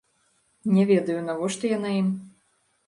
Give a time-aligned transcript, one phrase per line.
[0.77, 2.13] Не ведаю, навошта яна ім.